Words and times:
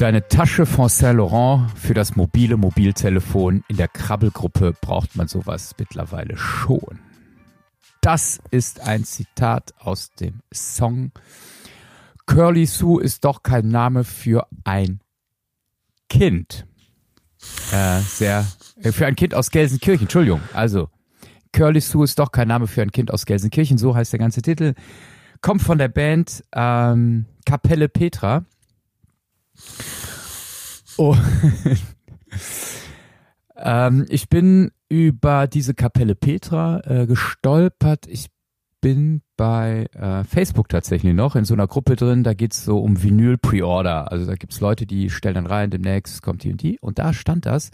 deine 0.00 0.26
Tasche 0.28 0.64
von 0.64 0.88
Saint 0.88 1.18
Laurent, 1.18 1.70
für 1.76 1.92
das 1.92 2.16
mobile 2.16 2.56
Mobiltelefon 2.56 3.64
in 3.68 3.76
der 3.76 3.88
Krabbelgruppe 3.88 4.74
braucht 4.80 5.14
man 5.14 5.28
sowas 5.28 5.74
mittlerweile 5.78 6.38
schon. 6.38 7.00
Das 8.00 8.40
ist 8.50 8.80
ein 8.80 9.04
Zitat 9.04 9.74
aus 9.78 10.10
dem 10.18 10.40
Song. 10.54 11.12
Curly 12.24 12.64
Sue 12.64 13.02
ist 13.02 13.26
doch 13.26 13.42
kein 13.42 13.68
Name 13.68 14.04
für 14.04 14.46
ein 14.64 15.00
Kind. 16.08 16.66
Äh, 17.70 18.00
sehr, 18.00 18.46
äh, 18.82 18.92
für 18.92 19.04
ein 19.04 19.16
Kind 19.16 19.34
aus 19.34 19.50
Gelsenkirchen, 19.50 20.04
Entschuldigung. 20.04 20.40
Also, 20.54 20.88
Curly 21.52 21.80
Sue 21.80 22.04
ist 22.04 22.18
doch 22.18 22.32
kein 22.32 22.48
Name 22.48 22.68
für 22.68 22.80
ein 22.80 22.90
Kind 22.90 23.12
aus 23.12 23.26
Gelsenkirchen, 23.26 23.76
so 23.76 23.94
heißt 23.94 24.14
der 24.14 24.20
ganze 24.20 24.40
Titel. 24.40 24.72
Kommt 25.42 25.60
von 25.60 25.76
der 25.76 25.88
Band 25.88 26.42
ähm, 26.54 27.26
Kapelle 27.44 27.90
Petra. 27.90 28.46
Oh. 30.96 31.16
ähm, 33.56 34.06
ich 34.08 34.28
bin 34.28 34.70
über 34.88 35.46
diese 35.46 35.74
Kapelle 35.74 36.14
Petra 36.14 36.80
äh, 36.84 37.06
gestolpert. 37.06 38.06
Ich 38.06 38.26
bin 38.80 39.22
bei 39.36 39.86
äh, 39.92 40.24
Facebook 40.24 40.68
tatsächlich 40.68 41.14
noch 41.14 41.36
in 41.36 41.44
so 41.44 41.54
einer 41.54 41.66
Gruppe 41.66 41.96
drin, 41.96 42.24
da 42.24 42.34
geht's 42.34 42.64
so 42.64 42.78
um 42.78 43.02
Vinyl 43.02 43.38
Pre-Order. 43.38 44.10
Also 44.10 44.26
da 44.26 44.34
gibt's 44.34 44.60
Leute, 44.60 44.86
die 44.86 45.10
stellen 45.10 45.34
dann 45.34 45.46
rein, 45.46 45.70
demnächst 45.70 46.22
kommt 46.22 46.44
die 46.44 46.52
und 46.52 46.62
die. 46.62 46.78
Und 46.80 46.98
da 46.98 47.12
stand 47.12 47.46
das. 47.46 47.70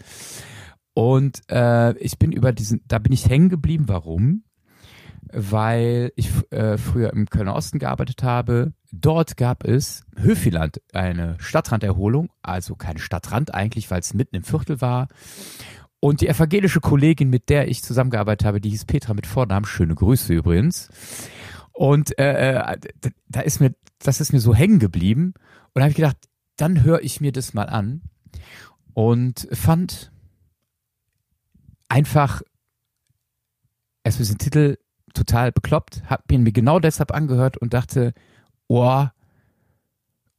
Und 0.93 1.41
äh, 1.49 1.97
ich 1.99 2.17
bin 2.17 2.31
über 2.31 2.51
diesen, 2.51 2.81
da 2.87 2.99
bin 2.99 3.13
ich 3.13 3.29
hängen 3.29 3.49
geblieben. 3.49 3.85
Warum? 3.87 4.43
Weil 5.33 6.11
ich 6.15 6.29
äh, 6.51 6.77
früher 6.77 7.11
im 7.13 7.27
Kölner 7.27 7.55
Osten 7.55 7.79
gearbeitet 7.79 8.23
habe. 8.23 8.73
Dort 8.91 9.37
gab 9.37 9.65
es 9.65 10.05
Höfiland, 10.15 10.81
eine 10.93 11.35
Stadtranderholung, 11.39 12.29
also 12.41 12.75
kein 12.75 12.97
Stadtrand 12.97 13.53
eigentlich, 13.53 13.91
weil 13.91 13.99
es 13.99 14.13
mitten 14.13 14.35
im 14.35 14.43
Viertel 14.43 14.79
war. 14.81 15.07
Und 15.99 16.21
die 16.21 16.27
evangelische 16.27 16.79
Kollegin, 16.79 17.29
mit 17.29 17.49
der 17.49 17.67
ich 17.67 17.83
zusammengearbeitet 17.83 18.45
habe, 18.45 18.61
die 18.61 18.69
hieß 18.69 18.85
Petra 18.85 19.13
mit 19.13 19.25
Vornamen, 19.25 19.65
schöne 19.65 19.95
Grüße 19.95 20.33
übrigens. 20.33 20.89
Und 21.73 22.17
äh, 22.19 22.53
äh 22.53 22.77
da 23.27 23.41
ist 23.41 23.59
mir, 23.59 23.73
das 23.99 24.21
ist 24.21 24.31
mir 24.31 24.39
so 24.39 24.53
hängen 24.53 24.79
geblieben. 24.79 25.33
Und 25.73 25.75
da 25.75 25.81
habe 25.81 25.91
ich 25.91 25.95
gedacht, 25.95 26.17
dann 26.55 26.83
höre 26.83 27.01
ich 27.01 27.19
mir 27.19 27.31
das 27.31 27.53
mal 27.53 27.67
an. 27.69 28.01
Und 28.93 29.47
fand 29.51 30.11
einfach 31.89 32.41
erstmal 34.03 34.23
diesen 34.25 34.37
Titel 34.37 34.77
total 35.17 35.51
bekloppt, 35.51 36.03
hab 36.05 36.31
ihn 36.31 36.43
mir 36.43 36.51
genau 36.51 36.79
deshalb 36.79 37.11
angehört 37.13 37.57
und 37.57 37.73
dachte, 37.73 38.13
oh, 38.67 39.05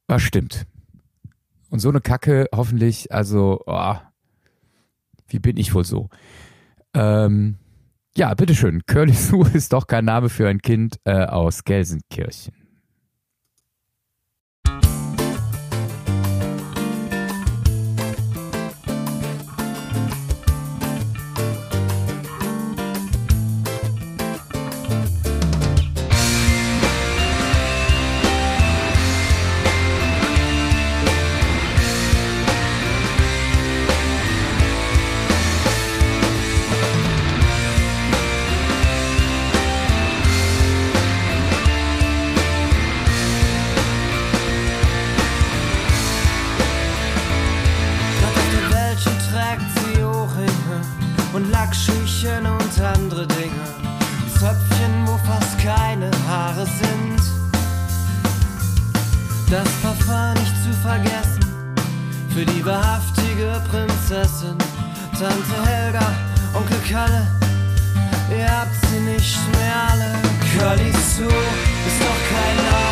was 0.07 0.23
stimmt. 0.23 0.67
Und 1.71 1.81
so 1.81 1.89
eine 1.89 2.01
Kacke 2.01 2.49
hoffentlich, 2.55 3.13
also, 3.13 3.63
oh, 3.67 3.97
wie 5.29 5.39
bin 5.39 5.57
ich 5.57 5.75
wohl 5.75 5.85
so? 5.85 6.09
Ähm, 6.95 7.57
ja, 8.17 8.33
bitteschön. 8.35 8.83
Curly 8.87 9.13
Sue 9.15 9.49
ist 9.53 9.73
doch 9.73 9.87
kein 9.87 10.05
Name 10.05 10.29
für 10.29 10.49
ein 10.49 10.61
Kind 10.61 10.99
äh, 11.05 11.25
aus 11.25 11.65
Gelsenkirchen. 11.65 12.55
Prinzessin, 64.09 64.57
Tante 65.19 65.67
Helga, 65.67 66.15
Onkel 66.55 66.79
Kalle, 66.91 67.27
ihr 68.31 68.51
habt 68.51 68.75
sie 68.87 69.01
nicht 69.01 69.39
mehr 69.53 69.91
alle. 69.91 70.15
Curly 70.57 70.91
Sue 70.93 71.27
ist 71.27 72.01
doch 72.01 72.21
kein 72.31 72.57
Name. 72.57 72.88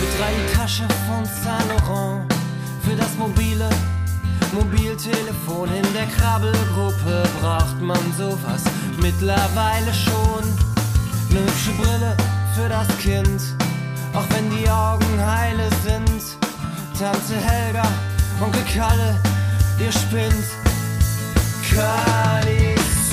Mit 0.00 0.10
drei 0.18 0.32
die 0.32 0.56
Tasche 0.56 0.86
von 1.06 1.24
Saint 1.24 1.68
Laurent. 1.68 2.32
Für 2.82 2.96
das 2.96 3.14
mobile 3.18 3.68
Mobiltelefon 4.52 5.68
in 5.74 5.92
der 5.92 6.06
Krabbelgruppe 6.06 7.24
braucht 7.40 7.80
man 7.80 8.00
sowas 8.16 8.62
mittlerweile 9.00 9.92
schon. 9.92 10.44
Eine 11.30 11.40
hübsche 11.40 11.72
Brille 11.72 12.16
für 12.54 12.68
das 12.68 12.86
Kind, 12.98 13.40
auch 14.14 14.24
wenn 14.30 14.48
die 14.50 14.68
Augen 14.68 15.18
heile 15.18 15.68
sind. 15.84 16.22
Tante 16.98 17.36
Helga, 17.36 17.86
Onkel 18.40 18.62
Kalle, 18.72 19.20
ihr 19.78 19.92
spinnt. 19.92 20.46
Kali 21.68 22.74
ist 22.74 23.12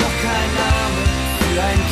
doch 0.00 0.16
kein 0.22 0.50
Name 0.62 1.02
für 1.38 1.62
ein 1.62 1.76
Kind. 1.76 1.91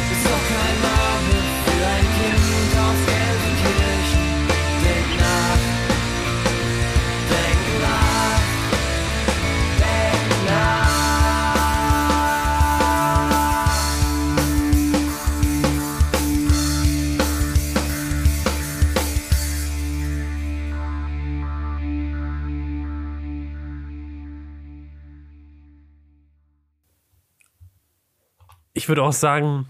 würde 28.91 29.03
auch 29.03 29.13
sagen, 29.13 29.69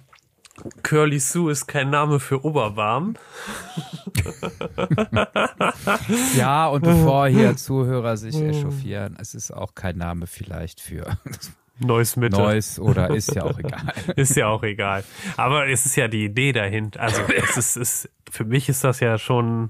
Curly 0.82 1.20
Sue 1.20 1.52
ist 1.52 1.68
kein 1.68 1.92
Name 1.92 2.20
für 2.20 2.44
Oberwarm. 2.44 3.18
ja, 6.36 6.68
und 6.68 6.84
bevor 6.84 7.28
hier 7.28 7.56
Zuhörer 7.56 8.18
sich 8.18 8.36
echauffieren, 8.36 9.16
es 9.20 9.36
ist 9.36 9.52
auch 9.52 9.76
kein 9.76 9.98
Name 9.98 10.26
vielleicht 10.26 10.82
für 10.82 11.20
Neues 11.78 12.16
Mitte. 12.16 12.36
Neues 12.36 12.80
oder 12.80 13.12
ist 13.12 13.36
ja 13.36 13.44
auch 13.44 13.60
egal. 13.60 13.94
ist 14.16 14.36
ja 14.36 14.48
auch 14.48 14.64
egal. 14.64 15.04
Aber 15.38 15.68
es 15.68 15.86
ist 15.86 15.98
ja 15.98 16.08
die 16.08 16.26
Idee 16.26 16.52
dahinter. 16.52 17.00
Also 17.00 17.22
es 17.22 17.58
ist, 17.58 17.78
ist, 17.78 18.10
für 18.28 18.46
mich 18.46 18.70
ist 18.70 18.84
das 18.84 19.02
ja 19.02 19.20
schon 19.20 19.70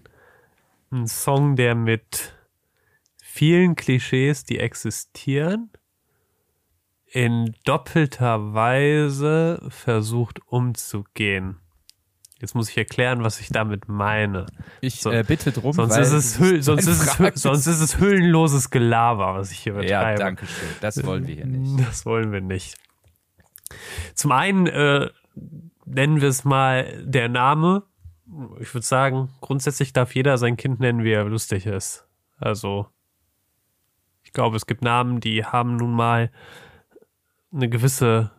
ein 0.94 1.07
Song, 1.07 1.57
der 1.57 1.75
mit 1.75 2.33
vielen 3.21 3.75
Klischees, 3.75 4.45
die 4.45 4.59
existieren, 4.59 5.71
in 7.12 7.54
doppelter 7.66 8.54
Weise 8.54 9.62
versucht 9.68 10.40
umzugehen. 10.48 11.58
Jetzt 12.40 12.56
muss 12.56 12.69
ich 12.69 12.78
erklären, 12.78 13.24
was 13.24 13.40
ich 13.40 13.50
damit 13.50 13.88
meine. 13.88 14.48
Ich 14.80 15.02
so, 15.02 15.12
äh, 15.12 15.24
bitte 15.28 15.52
drum. 15.52 15.74
Sonst, 15.74 15.98
ist 15.98 16.12
es, 16.12 16.40
Hüll, 16.40 16.63
sonst, 16.63 16.88
ist 16.88 17.19
es, 17.19 17.42
sonst 17.42 17.68
ist 17.68 17.81
es 17.81 18.00
hüllenloses 18.00 18.72
Gelaber, 18.72 19.36
was 19.36 19.52
ich 19.52 19.60
hier 19.60 19.74
betreibe. 19.74 19.92
Ja, 19.92 20.16
danke 20.16 20.48
schön. 20.48 20.69
Das 20.80 21.06
wollen 21.06 21.28
wir 21.28 21.36
hier 21.36 21.46
nicht. 21.46 21.80
Das 21.86 22.06
wollen 22.06 22.31
wir 22.31 22.42
nicht. 22.42 22.78
Zum 24.16 24.31
einen 24.31 24.66
äh, 24.68 25.10
nennen 25.86 26.22
wir 26.22 26.30
es 26.30 26.46
mal 26.46 27.04
der 27.06 27.30
Name. 27.30 27.84
Ich 28.60 28.74
würde 28.74 28.88
sagen, 28.88 29.30
grundsätzlich 29.42 29.94
darf 29.94 30.16
jeder 30.16 30.38
sein 30.38 30.56
Kind 30.56 30.80
nennen, 30.80 31.04
wie 31.04 31.12
er 31.12 31.25
lustig 31.25 31.66
ist. 31.66 32.07
Also, 32.38 32.88
ich 34.24 34.31
glaube, 34.31 34.56
es 34.56 34.66
gibt 34.66 34.81
Namen, 34.81 35.19
die 35.19 35.46
haben 35.46 35.75
nun 35.75 35.92
mal 35.92 36.31
eine 37.53 37.69
gewisse 37.69 38.31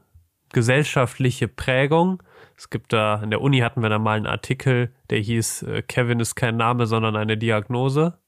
gesellschaftliche 0.52 1.48
Prägung. 1.48 2.22
Es 2.56 2.70
gibt 2.70 2.92
da, 2.92 3.22
in 3.22 3.30
der 3.30 3.40
Uni 3.40 3.58
hatten 3.60 3.82
wir 3.82 3.88
da 3.88 3.98
mal 3.98 4.16
einen 4.16 4.26
Artikel, 4.26 4.92
der 5.10 5.18
hieß, 5.18 5.62
äh, 5.62 5.82
Kevin 5.82 6.20
ist 6.20 6.34
kein 6.34 6.56
Name, 6.56 6.86
sondern 6.86 7.16
eine 7.16 7.36
Diagnose. 7.36 8.18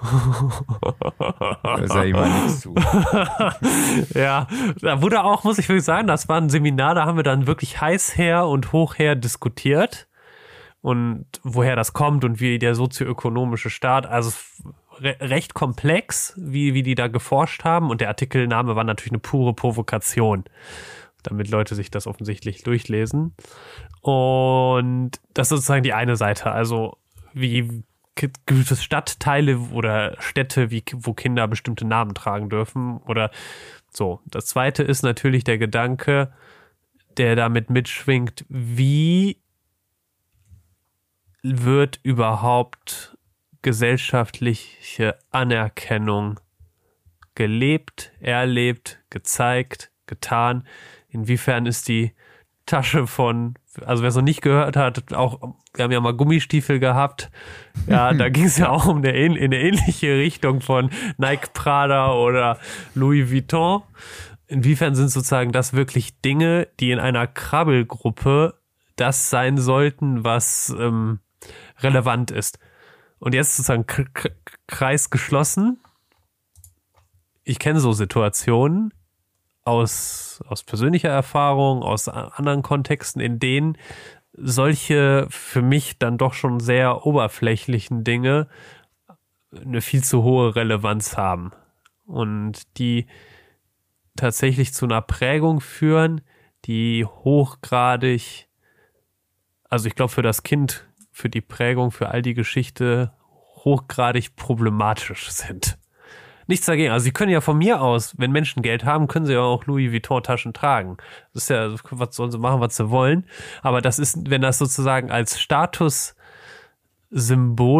ja, 4.14 4.46
da 4.80 5.02
wurde 5.02 5.24
auch, 5.24 5.44
muss 5.44 5.58
ich 5.58 5.68
wirklich 5.68 5.84
sagen, 5.84 6.06
das 6.06 6.28
war 6.28 6.40
ein 6.40 6.48
Seminar, 6.48 6.94
da 6.94 7.06
haben 7.06 7.16
wir 7.16 7.24
dann 7.24 7.46
wirklich 7.46 7.80
heiß 7.80 8.16
her 8.16 8.46
und 8.46 8.72
hoch 8.72 8.98
her 8.98 9.16
diskutiert 9.16 10.08
und 10.80 11.26
woher 11.42 11.76
das 11.76 11.92
kommt 11.92 12.24
und 12.24 12.40
wie 12.40 12.58
der 12.58 12.74
sozioökonomische 12.74 13.68
Staat, 13.70 14.06
also 14.06 14.30
re 15.00 15.16
recht 15.20 15.54
komplex, 15.54 16.34
wie, 16.36 16.74
wie 16.74 16.82
die 16.82 16.94
da 16.94 17.08
geforscht 17.08 17.64
haben. 17.64 17.90
Und 17.90 18.00
der 18.00 18.08
Artikelname 18.08 18.76
war 18.76 18.84
natürlich 18.84 19.12
eine 19.12 19.20
pure 19.20 19.54
Provokation, 19.54 20.44
damit 21.22 21.48
Leute 21.48 21.74
sich 21.74 21.90
das 21.90 22.06
offensichtlich 22.06 22.62
durchlesen. 22.62 23.34
Und 24.02 25.12
das 25.34 25.46
ist 25.46 25.50
sozusagen 25.50 25.82
die 25.82 25.94
eine 25.94 26.16
Seite. 26.16 26.50
Also 26.50 26.96
wie 27.32 27.84
gewisse 28.46 28.76
Stadtteile 28.76 29.58
oder 29.72 30.16
Städte, 30.20 30.70
wie, 30.70 30.84
wo 30.94 31.14
Kinder 31.14 31.48
bestimmte 31.48 31.86
Namen 31.86 32.14
tragen 32.14 32.50
dürfen 32.50 32.98
oder 32.98 33.30
so. 33.90 34.20
Das 34.26 34.46
zweite 34.46 34.82
ist 34.82 35.02
natürlich 35.02 35.44
der 35.44 35.58
Gedanke, 35.58 36.32
der 37.16 37.36
damit 37.36 37.70
mitschwingt, 37.70 38.44
wie 38.48 39.40
wird 41.42 42.00
überhaupt 42.02 43.16
gesellschaftliche 43.62 45.16
Anerkennung 45.30 46.40
gelebt, 47.34 48.12
erlebt, 48.20 49.00
gezeigt, 49.10 49.90
getan? 50.06 50.66
Inwiefern 51.08 51.66
ist 51.66 51.88
die 51.88 52.12
Tasche 52.66 53.06
von, 53.06 53.54
also 53.84 54.02
wer 54.02 54.10
es 54.10 54.14
noch 54.14 54.22
nicht 54.22 54.42
gehört 54.42 54.76
hat, 54.76 55.12
auch, 55.12 55.40
wir 55.74 55.84
haben 55.84 55.92
ja 55.92 56.00
mal 56.00 56.14
Gummistiefel 56.14 56.78
gehabt. 56.78 57.30
Ja, 57.86 58.12
da 58.14 58.28
ging 58.28 58.44
es 58.44 58.58
ja 58.58 58.68
auch 58.68 58.86
um 58.86 58.98
eine, 58.98 59.10
in 59.10 59.36
eine 59.36 59.60
ähnliche 59.60 60.16
Richtung 60.16 60.60
von 60.60 60.90
Nike 61.18 61.48
Prada 61.52 62.12
oder 62.12 62.58
Louis 62.94 63.30
Vuitton. 63.30 63.82
Inwiefern 64.46 64.94
sind 64.94 65.08
sozusagen 65.08 65.52
das 65.52 65.74
wirklich 65.74 66.20
Dinge, 66.20 66.68
die 66.80 66.90
in 66.90 66.98
einer 66.98 67.26
Krabbelgruppe 67.26 68.54
das 68.96 69.30
sein 69.30 69.58
sollten, 69.58 70.24
was 70.24 70.74
ähm, 70.78 71.20
relevant 71.80 72.30
ist? 72.30 72.58
Und 73.20 73.34
jetzt 73.34 73.54
sozusagen 73.56 73.86
Kreis 74.66 75.10
geschlossen. 75.10 75.78
Ich 77.44 77.58
kenne 77.58 77.78
so 77.78 77.92
Situationen 77.92 78.92
aus, 79.62 80.42
aus 80.48 80.62
persönlicher 80.62 81.10
Erfahrung, 81.10 81.82
aus 81.82 82.08
anderen 82.08 82.62
Kontexten, 82.62 83.20
in 83.20 83.38
denen 83.38 83.76
solche 84.32 85.26
für 85.28 85.60
mich 85.60 85.98
dann 85.98 86.16
doch 86.16 86.32
schon 86.32 86.60
sehr 86.60 87.06
oberflächlichen 87.06 88.04
Dinge 88.04 88.48
eine 89.54 89.82
viel 89.82 90.02
zu 90.02 90.22
hohe 90.22 90.56
Relevanz 90.56 91.16
haben 91.16 91.52
und 92.06 92.78
die 92.78 93.06
tatsächlich 94.16 94.72
zu 94.72 94.86
einer 94.86 95.02
Prägung 95.02 95.60
führen, 95.60 96.22
die 96.64 97.04
hochgradig, 97.04 98.48
also 99.68 99.88
ich 99.88 99.94
glaube 99.94 100.12
für 100.12 100.22
das 100.22 100.42
Kind 100.42 100.89
für 101.10 101.28
die 101.28 101.40
Prägung, 101.40 101.90
für 101.90 102.08
all 102.08 102.22
die 102.22 102.34
Geschichte 102.34 103.12
hochgradig 103.64 104.36
problematisch 104.36 105.30
sind. 105.30 105.78
Nichts 106.46 106.66
dagegen. 106.66 106.92
Also 106.92 107.04
sie 107.04 107.12
können 107.12 107.30
ja 107.30 107.40
von 107.40 107.58
mir 107.58 107.80
aus, 107.80 108.14
wenn 108.18 108.32
Menschen 108.32 108.62
Geld 108.62 108.84
haben, 108.84 109.06
können 109.06 109.24
sie 109.24 109.34
ja 109.34 109.40
auch 109.40 109.66
Louis 109.66 109.92
Vuitton 109.92 110.22
Taschen 110.22 110.52
tragen. 110.52 110.96
Das 111.32 111.44
ist 111.44 111.48
ja, 111.48 111.72
was 111.90 112.16
sollen 112.16 112.32
sie 112.32 112.38
machen, 112.38 112.60
was 112.60 112.76
sie 112.76 112.90
wollen. 112.90 113.24
Aber 113.62 113.80
das 113.80 114.00
ist, 114.00 114.28
wenn 114.28 114.42
das 114.42 114.58
sozusagen 114.58 115.12
als 115.12 115.40
Statussymbol 115.40 116.16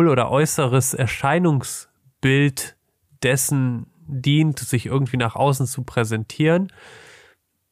oder 0.09 0.31
äußeres 0.31 0.95
Erscheinungsbild 0.95 2.77
dessen 3.25 3.87
dient, 4.07 4.61
sich 4.61 4.87
irgendwie 4.87 5.17
nach 5.17 5.35
außen 5.35 5.67
zu 5.67 5.83
präsentieren, 5.83 6.73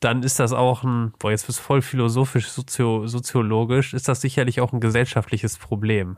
dann 0.01 0.23
ist 0.23 0.39
das 0.39 0.53
auch 0.53 0.85
ein, 0.85 1.13
boah, 1.19 1.31
jetzt 1.31 1.47
bist 1.47 1.59
du 1.59 1.63
voll 1.63 1.83
philosophisch, 1.83 2.49
sozio, 2.49 3.07
soziologisch, 3.07 3.95
ist 3.95 4.09
das 4.09 4.21
sicherlich 4.21 4.61
auch 4.61 4.73
ein 4.73 4.81
gesellschaftliches 4.81 5.59
Problem. 5.59 6.17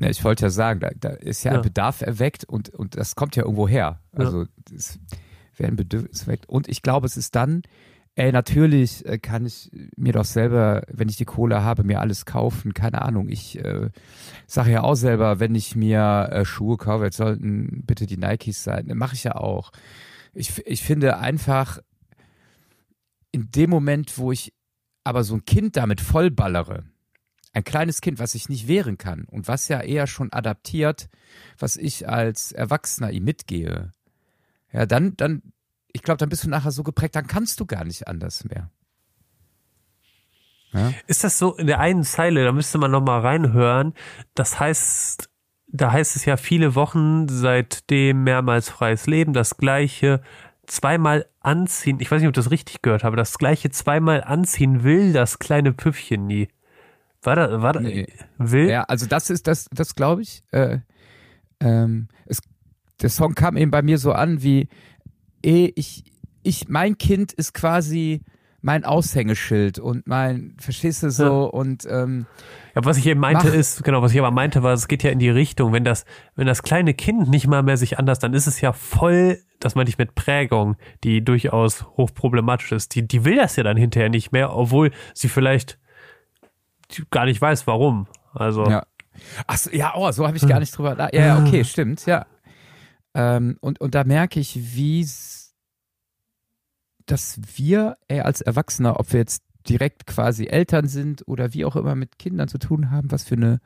Ja, 0.00 0.08
ich 0.08 0.24
wollte 0.24 0.44
ja 0.44 0.50
sagen, 0.50 0.80
da, 0.80 0.90
da 0.98 1.10
ist 1.10 1.44
ja, 1.44 1.52
ja, 1.52 1.58
ein 1.58 1.62
Bedarf 1.62 2.00
erweckt 2.00 2.44
und, 2.44 2.70
und 2.70 2.96
das 2.96 3.16
kommt 3.16 3.36
ja 3.36 3.42
irgendwo 3.42 3.68
her. 3.68 4.00
Also 4.12 4.46
es 4.74 4.98
werden 5.56 5.76
Bedürfnisse 5.76 6.26
erweckt. 6.26 6.48
Und 6.48 6.68
ich 6.68 6.80
glaube, 6.82 7.06
es 7.06 7.18
ist 7.18 7.34
dann, 7.34 7.62
ey, 8.14 8.32
natürlich 8.32 9.04
äh, 9.06 9.18
kann 9.18 9.44
ich 9.44 9.70
mir 9.96 10.14
doch 10.14 10.24
selber, 10.24 10.82
wenn 10.88 11.10
ich 11.10 11.16
die 11.16 11.26
Kohle 11.26 11.62
habe, 11.62 11.84
mir 11.84 12.00
alles 12.00 12.24
kaufen. 12.24 12.72
Keine 12.72 13.02
Ahnung. 13.02 13.28
Ich 13.28 13.62
äh, 13.62 13.90
sage 14.46 14.72
ja 14.72 14.82
auch 14.82 14.94
selber, 14.94 15.38
wenn 15.38 15.54
ich 15.54 15.76
mir 15.76 16.28
äh, 16.32 16.44
Schuhe 16.46 16.78
kaufe, 16.78 17.04
jetzt 17.04 17.18
sollten 17.18 17.82
bitte 17.86 18.06
die 18.06 18.16
Nikes 18.16 18.64
sein. 18.64 18.90
Mache 18.94 19.14
ich 19.14 19.24
ja 19.24 19.36
auch 19.36 19.70
ich, 20.32 20.66
ich 20.66 20.82
finde 20.82 21.18
einfach, 21.18 21.78
in 23.32 23.50
dem 23.50 23.70
Moment, 23.70 24.18
wo 24.18 24.32
ich 24.32 24.52
aber 25.04 25.24
so 25.24 25.34
ein 25.34 25.44
Kind 25.44 25.76
damit 25.76 26.00
vollballere, 26.00 26.84
ein 27.52 27.64
kleines 27.64 28.00
Kind, 28.00 28.18
was 28.18 28.32
sich 28.32 28.48
nicht 28.48 28.68
wehren 28.68 28.98
kann 28.98 29.24
und 29.24 29.48
was 29.48 29.68
ja 29.68 29.80
eher 29.80 30.06
schon 30.06 30.32
adaptiert, 30.32 31.08
was 31.58 31.76
ich 31.76 32.08
als 32.08 32.52
Erwachsener 32.52 33.10
ihm 33.10 33.24
mitgehe, 33.24 33.92
ja, 34.72 34.86
dann, 34.86 35.16
dann, 35.16 35.42
ich 35.92 36.02
glaube, 36.02 36.18
dann 36.18 36.28
bist 36.28 36.44
du 36.44 36.48
nachher 36.48 36.70
so 36.70 36.82
geprägt, 36.82 37.16
dann 37.16 37.26
kannst 37.26 37.58
du 37.58 37.66
gar 37.66 37.84
nicht 37.84 38.06
anders 38.06 38.44
mehr. 38.44 38.70
Ja? 40.72 40.92
Ist 41.08 41.24
das 41.24 41.38
so 41.38 41.56
in 41.56 41.66
der 41.66 41.80
einen 41.80 42.04
Zeile, 42.04 42.44
da 42.44 42.52
müsste 42.52 42.78
man 42.78 42.92
nochmal 42.92 43.20
reinhören, 43.20 43.94
das 44.34 44.60
heißt, 44.60 45.29
da 45.72 45.92
heißt 45.92 46.16
es 46.16 46.24
ja 46.24 46.36
viele 46.36 46.74
Wochen 46.74 47.28
seitdem 47.28 48.24
mehrmals 48.24 48.68
freies 48.68 49.06
Leben, 49.06 49.32
das 49.32 49.56
gleiche 49.56 50.20
zweimal 50.66 51.26
anziehen. 51.40 51.98
Ich 52.00 52.10
weiß 52.10 52.20
nicht, 52.20 52.28
ob 52.28 52.36
ich 52.36 52.42
das 52.42 52.50
richtig 52.50 52.82
gehört 52.82 53.04
habe. 53.04 53.16
Das 53.16 53.38
gleiche 53.38 53.70
zweimal 53.70 54.22
anziehen 54.22 54.82
will 54.82 55.12
das 55.12 55.38
kleine 55.38 55.72
Püffchen 55.72 56.26
nie. 56.26 56.48
War 57.22 57.36
da, 57.36 57.62
war 57.62 57.72
da, 57.72 57.80
nee. 57.80 58.06
will? 58.38 58.68
Ja, 58.68 58.84
also 58.84 59.06
das 59.06 59.30
ist 59.30 59.46
das, 59.46 59.66
das 59.72 59.94
glaube 59.94 60.22
ich. 60.22 60.42
Äh, 60.52 60.78
ähm, 61.60 62.08
es, 62.26 62.40
der 63.00 63.10
Song 63.10 63.34
kam 63.34 63.56
eben 63.56 63.70
bei 63.70 63.82
mir 63.82 63.98
so 63.98 64.12
an 64.12 64.42
wie, 64.42 64.68
eh, 65.44 65.72
ich, 65.74 66.04
ich, 66.42 66.68
mein 66.68 66.96
Kind 66.98 67.32
ist 67.32 67.52
quasi 67.52 68.22
mein 68.62 68.84
Aushängeschild 68.84 69.78
und 69.78 70.06
mein, 70.06 70.54
verstehst 70.58 71.02
du 71.02 71.10
so, 71.10 71.24
ja. 71.24 71.30
und 71.30 71.86
ähm, 71.88 72.26
ja, 72.74 72.84
was 72.84 72.98
ich 72.98 73.06
eben 73.06 73.20
meinte 73.20 73.48
mach. 73.48 73.54
ist, 73.54 73.84
genau, 73.84 74.02
was 74.02 74.12
ich 74.12 74.18
aber 74.18 74.30
meinte 74.30 74.62
war, 74.62 74.72
es 74.72 74.88
geht 74.88 75.02
ja 75.02 75.10
in 75.10 75.18
die 75.18 75.30
Richtung, 75.30 75.72
wenn 75.72 75.84
das, 75.84 76.04
wenn 76.36 76.46
das 76.46 76.62
kleine 76.62 76.94
Kind 76.94 77.28
nicht 77.28 77.46
mal 77.46 77.62
mehr 77.62 77.76
sich 77.76 77.98
anders, 77.98 78.18
dann 78.18 78.34
ist 78.34 78.46
es 78.46 78.60
ja 78.60 78.72
voll, 78.72 79.38
das 79.60 79.74
meinte 79.74 79.90
ich 79.90 79.98
mit 79.98 80.14
Prägung, 80.14 80.76
die 81.04 81.24
durchaus 81.24 81.86
hochproblematisch 81.96 82.72
ist. 82.72 82.94
Die, 82.94 83.06
die 83.06 83.24
will 83.24 83.36
das 83.36 83.56
ja 83.56 83.62
dann 83.62 83.76
hinterher 83.76 84.10
nicht 84.10 84.32
mehr, 84.32 84.54
obwohl 84.54 84.90
sie 85.14 85.28
vielleicht 85.28 85.78
gar 87.10 87.24
nicht 87.24 87.40
weiß, 87.40 87.66
warum. 87.66 88.06
Also. 88.32 88.68
Ja. 88.68 88.84
Ach 89.46 89.56
so, 89.56 89.70
ja, 89.70 89.92
oh, 89.96 90.10
so 90.12 90.26
habe 90.26 90.36
ich 90.36 90.46
gar 90.46 90.60
nicht 90.60 90.76
drüber. 90.76 90.96
Ja, 91.12 91.26
ja, 91.26 91.44
okay, 91.44 91.64
stimmt, 91.64 92.06
ja. 92.06 92.26
Ähm, 93.14 93.58
und, 93.60 93.80
und 93.80 93.94
da 93.94 94.04
merke 94.04 94.38
ich, 94.38 94.76
wie 94.76 95.02
dass 97.10 97.40
wir 97.56 97.96
ey, 98.08 98.20
als 98.20 98.40
Erwachsener, 98.40 99.00
ob 99.00 99.12
wir 99.12 99.20
jetzt 99.20 99.42
direkt 99.68 100.06
quasi 100.06 100.46
Eltern 100.46 100.88
sind 100.88 101.26
oder 101.28 101.52
wie 101.52 101.64
auch 101.64 101.76
immer 101.76 101.94
mit 101.94 102.18
Kindern 102.18 102.48
zu 102.48 102.58
tun 102.58 102.90
haben, 102.90 103.10
was 103.10 103.24
für 103.24 103.34
eine 103.34 103.60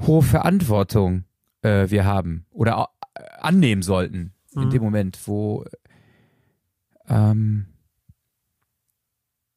hohe 0.00 0.22
Verantwortung 0.22 1.24
äh, 1.62 1.88
wir 1.90 2.04
haben 2.04 2.46
oder 2.50 2.88
äh, 3.14 3.22
annehmen 3.40 3.82
sollten 3.82 4.34
in 4.54 4.70
dem 4.70 4.80
Mhm. 4.80 4.84
Moment, 4.84 5.28
wo 5.28 5.64
ähm, 7.08 7.66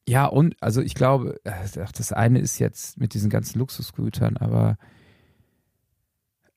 ja 0.08 0.26
und 0.26 0.54
also 0.60 0.80
ich 0.80 0.94
glaube, 0.94 1.40
äh, 1.44 1.52
das 1.74 2.12
eine 2.12 2.38
ist 2.38 2.58
jetzt 2.58 2.98
mit 2.98 3.14
diesen 3.14 3.30
ganzen 3.30 3.58
Luxusgütern, 3.58 4.36
aber 4.36 4.76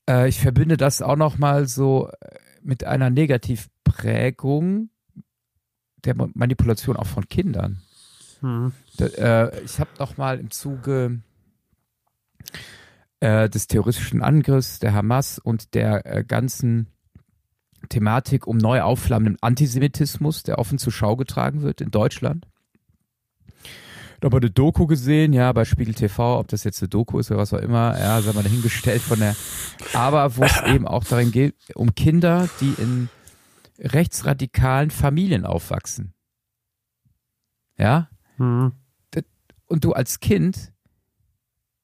äh, 0.07 0.27
ich 0.27 0.39
verbinde 0.39 0.77
das 0.77 1.01
auch 1.01 1.15
noch 1.15 1.37
mal 1.37 1.67
so 1.67 2.09
äh, 2.09 2.35
mit 2.61 2.83
einer 2.83 3.09
Negativprägung 3.09 4.89
der 6.05 6.15
Ma- 6.15 6.29
Manipulation 6.33 6.95
auch 6.97 7.07
von 7.07 7.27
Kindern. 7.27 7.81
Mhm. 8.41 8.71
Da, 8.97 9.05
äh, 9.47 9.63
ich 9.63 9.79
habe 9.79 9.89
noch 9.99 10.17
mal 10.17 10.39
im 10.39 10.51
Zuge 10.51 11.21
äh, 13.19 13.49
des 13.49 13.67
terroristischen 13.67 14.21
Angriffs 14.23 14.79
der 14.79 14.93
Hamas 14.93 15.39
und 15.39 15.73
der 15.73 16.05
äh, 16.05 16.23
ganzen 16.23 16.87
Thematik 17.89 18.47
um 18.47 18.57
neu 18.57 18.81
aufflammenden 18.81 19.37
Antisemitismus, 19.41 20.43
der 20.43 20.59
offen 20.59 20.77
zur 20.77 20.91
Schau 20.93 21.15
getragen 21.15 21.61
wird 21.61 21.81
in 21.81 21.91
Deutschland. 21.91 22.45
Da 24.19 24.25
haben 24.25 24.33
wir 24.33 24.41
eine 24.41 24.51
Doku 24.51 24.85
gesehen, 24.85 25.31
ja, 25.31 25.51
bei 25.53 25.63
Spiegel 25.63 25.93
TV, 25.93 26.39
ob 26.39 26.49
das 26.49 26.65
jetzt 26.65 26.81
eine 26.81 26.89
Doku 26.89 27.19
ist 27.19 27.31
oder 27.31 27.39
was 27.39 27.53
auch 27.53 27.59
immer, 27.59 27.97
ja, 27.97 28.21
sagen 28.21 28.37
wir 28.37 28.43
dahingestellt 28.43 29.01
von 29.01 29.19
der, 29.19 29.33
aber 29.93 30.35
wo 30.35 30.43
es 30.43 30.61
eben 30.67 30.85
auch 30.87 31.05
darin 31.05 31.31
geht, 31.31 31.55
um 31.75 31.95
Kinder, 31.95 32.49
die 32.59 32.73
in 32.77 33.07
rechtsradikalen 33.79 34.91
Familien 34.91 35.45
aufwachsen. 35.45 36.13
Ja, 37.77 38.09
Mhm. 38.37 38.73
und 39.65 39.83
du 39.83 39.93
als 39.93 40.19
Kind, 40.19 40.73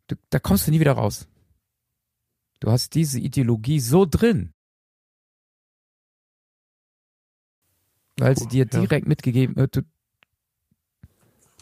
du, 0.08 0.16
da 0.30 0.40
kommst 0.40 0.66
du 0.68 0.72
nie 0.72 0.80
wieder 0.80 0.94
raus. 0.94 1.28
Du 2.60 2.72
hast 2.72 2.96
diese 2.96 3.20
Ideologie 3.20 3.80
so 3.80 4.06
drin. 4.06 4.54
Weil 8.18 8.38
sie 8.38 8.48
dir 8.48 8.66
Ja. 8.72 8.80
direkt 8.80 9.08
mitgegeben 9.08 9.56
wird. 9.56 9.76
Du, 9.76 9.82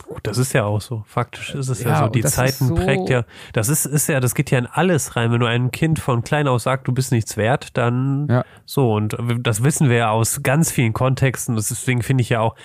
Gut, 0.07 0.19
das 0.27 0.38
ist 0.38 0.53
ja 0.53 0.65
auch 0.65 0.81
so. 0.81 1.03
Faktisch 1.07 1.55
ist 1.55 1.69
es 1.69 1.83
ja, 1.83 1.89
Ja, 1.89 2.03
so. 2.05 2.10
Die 2.10 2.22
Zeiten 2.24 2.67
so- 2.67 2.75
prägt 2.75 3.10
ja. 3.10 3.24
Das 3.53 3.69
ist, 3.69 3.86
ist 3.86 4.07
ja, 4.07 4.19
das 4.19 4.36
geht 4.36 4.51
ja 4.51 4.60
in 4.60 4.67
alles 4.67 5.15
rein. 5.15 5.31
Wenn 5.31 5.39
du 5.39 5.45
einem 5.48 5.72
Kind 5.72 6.00
von 6.00 6.24
klein 6.24 6.48
aus 6.48 6.63
sagst, 6.63 6.88
du 6.88 6.91
bist 6.91 7.12
nichts 7.12 7.38
wert, 7.38 7.77
dann 7.77 8.27
Ja. 8.29 8.45
so. 8.65 8.93
Und 8.93 9.17
das 9.39 9.63
wissen 9.63 9.89
wir 9.89 9.98
ja 9.98 10.10
aus 10.12 10.43
ganz 10.43 10.72
vielen 10.72 10.93
Kontexten. 10.93 11.55
Deswegen 11.55 12.01
finde 12.03 12.22
ich 12.22 12.29
ja 12.29 12.41
auch, 12.41 12.55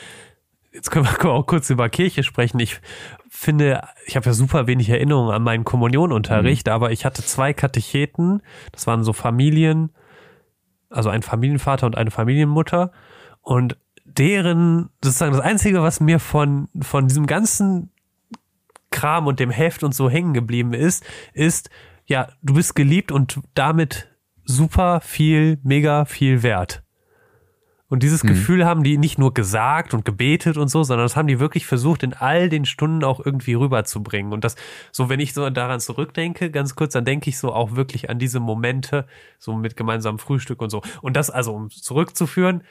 jetzt 0.73 0.91
können 0.91 1.07
wir, 1.07 1.13
können 1.19 1.33
wir 1.33 1.39
auch 1.39 1.47
kurz 1.47 1.71
über 1.71 1.89
Kirche 1.89 2.23
sprechen. 2.23 2.59
Ich 2.61 2.81
finde, 3.31 3.83
ich 4.07 4.17
habe 4.17 4.27
ja 4.27 4.33
super 4.33 4.67
wenig 4.67 4.89
Erinnerungen 4.91 5.33
an 5.33 5.43
meinen 5.43 5.65
Kommunionunterricht, 5.65 6.67
Mhm. 6.67 6.73
aber 6.73 6.91
ich 6.93 7.05
hatte 7.05 7.23
zwei 7.25 7.53
Katecheten. 7.53 8.43
Das 8.73 8.87
waren 8.87 9.05
so 9.05 9.13
Familien, 9.13 9.91
also 10.91 11.09
ein 11.09 11.23
Familienvater 11.23 11.87
und 11.87 11.97
eine 11.97 12.11
Familienmutter. 12.11 12.91
Und 13.43 13.77
deren, 14.17 14.91
sozusagen 15.03 15.33
das 15.33 15.41
Einzige, 15.41 15.83
was 15.83 16.01
mir 16.01 16.19
von, 16.19 16.69
von 16.81 17.09
diesem 17.09 17.27
ganzen 17.27 17.91
Kram 18.91 19.27
und 19.27 19.41
dem 19.41 19.51
Heft 19.51 19.85
und 19.85 19.95
so 19.95 20.09
hängen 20.09 20.35
geblieben 20.35 20.73
ist, 20.73 21.05
ist, 21.33 21.71
ja, 22.07 22.29
du 22.43 22.55
bist 22.55 22.75
geliebt 22.75 23.13
und 23.13 23.41
damit 23.55 24.09
super 24.45 25.01
viel, 25.01 25.59
mega 25.63 26.05
viel 26.07 26.43
wert. 26.43 26.83
Und 27.91 28.03
dieses 28.03 28.23
Mhm. 28.23 28.29
Gefühl 28.29 28.67
haben 28.67 28.85
die 28.85 28.99
nicht 28.99 29.19
nur 29.19 29.33
gesagt 29.33 29.95
und 29.95 30.05
gebetet 30.05 30.59
und 30.59 30.69
so, 30.69 30.83
sondern 30.83 31.07
das 31.07 31.17
haben 31.17 31.27
die 31.27 31.41
wirklich 31.41 31.67
versucht, 31.67 32.03
in 32.03 32.13
all 32.13 32.51
den 32.51 32.67
Stunden 32.67 33.03
auch 33.03 33.25
irgendwie 33.25 33.55
rüberzubringen. 33.55 34.33
Und 34.33 34.45
das, 34.45 34.57
so 34.93 35.09
wenn 35.09 35.21
ich 35.21 35.33
so 35.33 35.49
daran 35.49 35.81
zurückdenke, 35.81 36.51
ganz 36.51 36.75
kurz, 36.75 36.93
dann 36.93 37.07
denke 37.07 37.31
ich 37.31 37.39
so 37.39 37.53
auch 37.53 37.77
wirklich 37.77 38.11
an 38.11 38.19
diese 38.19 38.41
Momente, 38.41 39.07
so 39.39 39.55
mit 39.55 39.75
gemeinsamem 39.75 40.19
Frühstück 40.19 40.61
und 40.61 40.69
so. 40.69 40.83
Und 41.01 41.17
das, 41.17 41.31
also 41.31 41.55
um 41.55 41.71
zurückzuführen, 41.71 42.63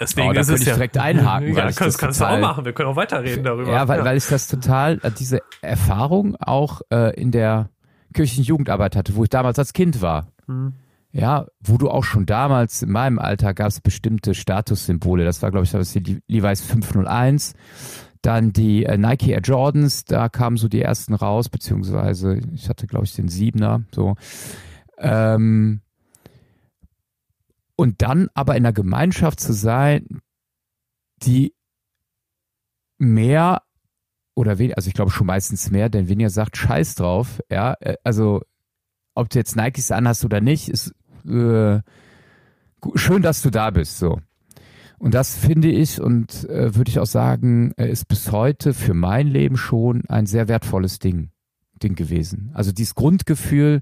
deswegen 0.00 0.28
Oh, 0.28 0.32
da 0.32 0.40
ist 0.40 0.46
könnte 0.48 0.54
es 0.56 0.60
ich 0.62 0.68
ja. 0.68 0.74
direkt 0.74 0.98
einhaken, 0.98 1.48
Ja, 1.54 1.62
kannst, 1.64 1.80
das 1.80 1.98
kannst 1.98 2.20
du 2.20 2.24
auch 2.24 2.38
machen. 2.40 2.64
Wir 2.64 2.72
können 2.72 2.88
auch 2.88 2.96
weiterreden 2.96 3.44
darüber. 3.44 3.70
ja, 3.70 3.86
weil, 3.88 4.04
weil 4.04 4.16
ich 4.16 4.26
das 4.26 4.48
total, 4.48 4.98
äh, 5.02 5.10
diese 5.10 5.40
Erfahrung 5.62 6.36
auch 6.36 6.80
äh, 6.90 7.14
in 7.20 7.30
der 7.30 7.68
kirchlichen 8.14 8.44
Jugendarbeit 8.44 8.96
hatte, 8.96 9.14
wo 9.14 9.22
ich 9.24 9.30
damals 9.30 9.58
als 9.58 9.72
Kind 9.72 10.02
war. 10.02 10.28
Hm. 10.46 10.72
Ja, 11.12 11.46
wo 11.60 11.76
du 11.76 11.90
auch 11.90 12.04
schon 12.04 12.24
damals, 12.24 12.82
in 12.82 12.90
meinem 12.92 13.18
Alter, 13.18 13.52
gab 13.52 13.66
es 13.68 13.80
bestimmte 13.80 14.32
Statussymbole. 14.32 15.24
Das 15.24 15.42
war, 15.42 15.50
glaube 15.50 15.64
ich, 15.64 15.72
das 15.72 15.92
die 15.92 15.98
Le- 16.00 16.22
Levi's 16.28 16.60
501. 16.62 17.54
Dann 18.22 18.52
die 18.52 18.84
äh, 18.84 18.96
Nike 18.98 19.30
Air 19.30 19.40
Jordans, 19.40 20.04
da 20.04 20.28
kamen 20.28 20.56
so 20.56 20.68
die 20.68 20.82
ersten 20.82 21.14
raus, 21.14 21.48
beziehungsweise 21.48 22.38
ich 22.54 22.68
hatte, 22.68 22.86
glaube 22.86 23.06
ich, 23.06 23.14
den 23.14 23.28
Siebener. 23.28 23.82
So. 23.92 24.14
Ähm, 24.98 25.80
und 27.80 28.02
dann 28.02 28.28
aber 28.34 28.56
in 28.56 28.66
einer 28.66 28.74
Gemeinschaft 28.74 29.40
zu 29.40 29.54
sein, 29.54 30.20
die 31.22 31.54
mehr 32.98 33.62
oder 34.34 34.58
weniger, 34.58 34.76
also 34.76 34.88
ich 34.88 34.92
glaube 34.92 35.10
schon 35.10 35.26
meistens 35.26 35.70
mehr, 35.70 35.88
denn 35.88 36.06
weniger 36.06 36.28
sagt 36.28 36.58
Scheiß 36.58 36.96
drauf, 36.96 37.40
ja, 37.50 37.74
äh, 37.80 37.96
also 38.04 38.42
ob 39.14 39.30
du 39.30 39.38
jetzt 39.38 39.56
Nikes 39.56 39.90
anhast 39.92 40.26
oder 40.26 40.42
nicht, 40.42 40.68
ist 40.68 40.94
äh, 41.24 41.80
schön, 42.96 43.22
dass 43.22 43.40
du 43.40 43.48
da 43.48 43.70
bist, 43.70 43.96
so. 43.96 44.20
Und 44.98 45.14
das 45.14 45.34
finde 45.34 45.68
ich 45.68 46.02
und 46.02 46.50
äh, 46.50 46.74
würde 46.76 46.90
ich 46.90 46.98
auch 46.98 47.06
sagen, 47.06 47.72
äh, 47.78 47.88
ist 47.88 48.08
bis 48.08 48.30
heute 48.30 48.74
für 48.74 48.92
mein 48.92 49.26
Leben 49.26 49.56
schon 49.56 50.04
ein 50.10 50.26
sehr 50.26 50.48
wertvolles 50.48 50.98
Ding, 50.98 51.30
Ding 51.82 51.94
gewesen. 51.94 52.50
Also 52.52 52.72
dieses 52.72 52.94
Grundgefühl 52.94 53.80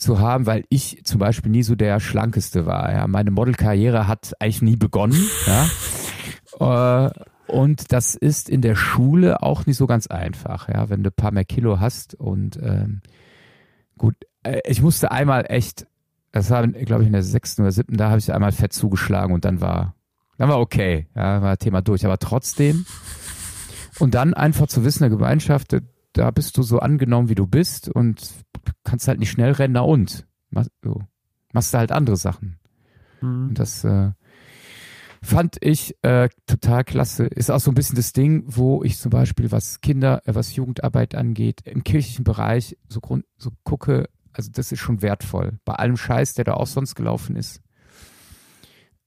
zu 0.00 0.18
haben, 0.18 0.46
weil 0.46 0.64
ich 0.68 1.02
zum 1.04 1.18
Beispiel 1.18 1.50
nie 1.50 1.62
so 1.62 1.74
der 1.74 2.00
schlankeste 2.00 2.66
war. 2.66 2.92
Ja, 2.92 3.06
meine 3.06 3.30
Modelkarriere 3.30 4.06
hat 4.06 4.32
eigentlich 4.40 4.62
nie 4.62 4.76
begonnen. 4.76 5.28
Ja, 5.46 7.06
äh, 7.06 7.10
und 7.46 7.92
das 7.92 8.14
ist 8.14 8.48
in 8.48 8.62
der 8.62 8.76
Schule 8.76 9.42
auch 9.42 9.66
nicht 9.66 9.76
so 9.76 9.86
ganz 9.86 10.06
einfach. 10.06 10.68
Ja, 10.68 10.88
wenn 10.88 11.02
du 11.02 11.10
ein 11.10 11.16
paar 11.16 11.32
mehr 11.32 11.44
Kilo 11.44 11.80
hast 11.80 12.14
und 12.14 12.58
ähm, 12.62 13.00
gut, 13.98 14.14
äh, 14.42 14.60
ich 14.66 14.82
musste 14.82 15.10
einmal 15.10 15.46
echt, 15.48 15.86
das 16.32 16.50
war, 16.50 16.66
glaube 16.66 17.02
ich, 17.02 17.08
in 17.08 17.12
der 17.12 17.22
sechsten 17.22 17.62
oder 17.62 17.72
siebten, 17.72 17.96
da 17.96 18.08
habe 18.08 18.18
ich 18.18 18.32
einmal 18.32 18.52
fett 18.52 18.72
zugeschlagen 18.72 19.34
und 19.34 19.44
dann 19.44 19.60
war, 19.60 19.94
dann 20.38 20.48
war 20.48 20.60
okay, 20.60 21.08
ja, 21.14 21.42
war 21.42 21.58
Thema 21.58 21.82
durch. 21.82 22.06
Aber 22.06 22.18
trotzdem 22.18 22.86
und 24.00 24.14
dann 24.14 24.34
einfach 24.34 24.66
zu 24.66 24.84
wissen, 24.84 25.02
der 25.02 25.10
Gemeinschaft, 25.10 25.76
da- 26.12 26.30
bist 26.30 26.56
du 26.56 26.62
so 26.62 26.78
angenommen, 26.78 27.28
wie 27.28 27.34
du 27.34 27.46
bist 27.46 27.88
und 27.88 28.30
kannst 28.84 29.08
halt 29.08 29.20
nicht 29.20 29.30
schnell 29.30 29.52
rennen, 29.52 29.74
na 29.74 29.80
und 29.80 30.26
machst, 30.50 30.70
so, 30.82 31.02
machst 31.52 31.74
du 31.74 31.78
halt 31.78 31.92
andere 31.92 32.16
Sachen. 32.16 32.58
Hm. 33.20 33.48
Und 33.48 33.58
das 33.58 33.84
äh, 33.84 34.12
fand 35.22 35.56
ich 35.60 35.96
äh, 36.02 36.28
total 36.46 36.84
klasse. 36.84 37.26
Ist 37.26 37.50
auch 37.50 37.60
so 37.60 37.70
ein 37.70 37.74
bisschen 37.74 37.96
das 37.96 38.12
Ding, 38.12 38.44
wo 38.46 38.82
ich 38.82 38.98
zum 38.98 39.10
Beispiel, 39.10 39.52
was 39.52 39.80
Kinder, 39.80 40.22
äh, 40.26 40.34
was 40.34 40.54
Jugendarbeit 40.54 41.14
angeht, 41.14 41.62
im 41.64 41.84
kirchlichen 41.84 42.24
Bereich 42.24 42.76
so, 42.88 43.00
Grund, 43.00 43.24
so 43.36 43.50
gucke, 43.64 44.08
also 44.32 44.50
das 44.50 44.72
ist 44.72 44.80
schon 44.80 45.02
wertvoll. 45.02 45.58
Bei 45.64 45.74
allem 45.74 45.96
Scheiß, 45.96 46.34
der 46.34 46.44
da 46.44 46.54
auch 46.54 46.66
sonst 46.66 46.94
gelaufen 46.94 47.36
ist. 47.36 47.60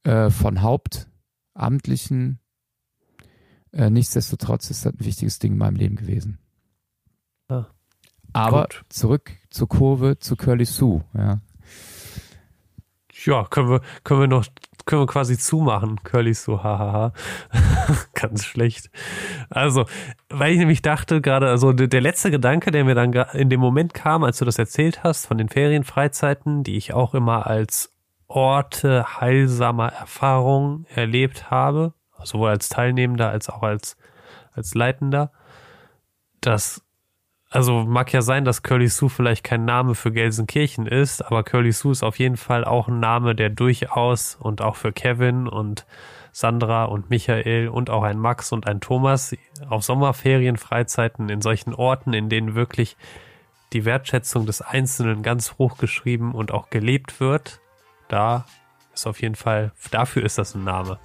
Äh, 0.03 0.29
von 0.29 0.61
Hauptamtlichen. 0.61 2.39
Äh, 3.71 3.89
nichtsdestotrotz 3.89 4.69
ist 4.69 4.85
das 4.85 4.93
ein 4.93 5.05
wichtiges 5.05 5.39
Ding 5.39 5.53
in 5.53 5.57
meinem 5.57 5.77
Leben 5.77 5.95
gewesen. 5.95 6.39
Ah, 7.47 7.65
Aber 8.33 8.63
gut. 8.63 8.83
zurück 8.89 9.31
zur 9.49 9.67
Kurve 9.67 10.17
zu 10.19 10.35
Curly 10.35 10.65
Sue. 10.65 11.03
Ja. 11.13 11.39
Ja, 13.25 13.45
können 13.45 13.69
wir, 13.69 13.81
können 14.03 14.21
wir 14.21 14.27
noch, 14.27 14.45
können 14.85 15.03
wir 15.03 15.07
quasi 15.07 15.37
zumachen. 15.37 16.03
Curly 16.03 16.33
so, 16.33 16.63
hahaha. 16.63 17.13
Ganz 18.13 18.45
schlecht. 18.45 18.89
Also, 19.49 19.85
weil 20.29 20.53
ich 20.53 20.59
nämlich 20.59 20.81
dachte 20.81 21.21
gerade, 21.21 21.47
also 21.49 21.71
der, 21.71 22.01
letzte 22.01 22.31
Gedanke, 22.31 22.71
der 22.71 22.83
mir 22.83 22.95
dann 22.95 23.13
in 23.33 23.49
dem 23.49 23.61
Moment 23.61 23.93
kam, 23.93 24.23
als 24.23 24.39
du 24.39 24.45
das 24.45 24.59
erzählt 24.59 25.03
hast, 25.03 25.27
von 25.27 25.37
den 25.37 25.47
Ferienfreizeiten, 25.47 26.63
die 26.63 26.75
ich 26.75 26.93
auch 26.93 27.13
immer 27.13 27.47
als 27.47 27.93
Orte 28.27 29.21
heilsamer 29.21 29.89
Erfahrung 29.93 30.85
erlebt 30.89 31.51
habe, 31.51 31.93
sowohl 32.23 32.49
als 32.49 32.67
Teilnehmender 32.67 33.29
als 33.29 33.49
auch 33.49 33.61
als, 33.61 33.95
als 34.53 34.73
Leitender, 34.73 35.31
dass 36.41 36.81
also 37.53 37.83
mag 37.83 38.11
ja 38.11 38.23
sein, 38.23 38.45
dass 38.45 38.63
Curly 38.63 38.87
Sue 38.87 39.09
vielleicht 39.09 39.43
kein 39.43 39.63
Name 39.63 39.93
für 39.93 40.11
Gelsenkirchen 40.11 40.87
ist, 40.87 41.21
aber 41.21 41.43
Curly 41.43 41.71
Sue 41.71 41.91
ist 41.91 42.01
auf 42.01 42.17
jeden 42.17 42.37
Fall 42.37 42.65
auch 42.65 42.87
ein 42.87 42.99
Name, 42.99 43.35
der 43.35 43.51
durchaus 43.51 44.35
und 44.35 44.61
auch 44.61 44.75
für 44.75 44.91
Kevin 44.91 45.47
und 45.47 45.85
Sandra 46.31 46.85
und 46.85 47.11
Michael 47.11 47.67
und 47.67 47.91
auch 47.91 48.01
ein 48.01 48.17
Max 48.17 48.51
und 48.51 48.65
ein 48.65 48.81
Thomas 48.81 49.35
auf 49.69 49.83
Sommerferien, 49.83 50.57
Freizeiten 50.57 51.29
in 51.29 51.41
solchen 51.41 51.75
Orten, 51.75 52.13
in 52.13 52.27
denen 52.27 52.55
wirklich 52.55 52.97
die 53.71 53.85
Wertschätzung 53.85 54.47
des 54.47 54.63
Einzelnen 54.63 55.21
ganz 55.21 55.55
hoch 55.59 55.77
geschrieben 55.77 56.33
und 56.33 56.51
auch 56.51 56.71
gelebt 56.71 57.19
wird, 57.19 57.59
da 58.07 58.45
ist 58.95 59.05
auf 59.05 59.21
jeden 59.21 59.35
Fall, 59.35 59.71
dafür 59.91 60.23
ist 60.23 60.39
das 60.39 60.55
ein 60.55 60.63
Name. 60.63 60.97